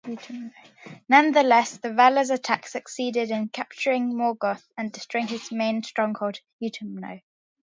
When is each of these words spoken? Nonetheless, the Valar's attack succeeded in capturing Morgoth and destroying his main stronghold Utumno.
Nonetheless, 1.09 1.77
the 1.77 1.89
Valar's 1.89 2.31
attack 2.31 2.65
succeeded 2.65 3.29
in 3.29 3.49
capturing 3.49 4.15
Morgoth 4.17 4.67
and 4.75 4.91
destroying 4.91 5.27
his 5.27 5.51
main 5.51 5.83
stronghold 5.83 6.39
Utumno. 6.59 7.21